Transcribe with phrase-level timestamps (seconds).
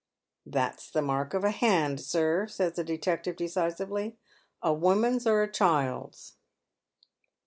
[0.57, 4.17] "That's the mai'k of a hand, sir," says the detective decisively,"
[4.63, 6.37] a woman's or a child's."